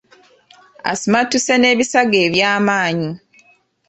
[0.91, 3.11] Asimattuse n’ebisago ebyamaanyi.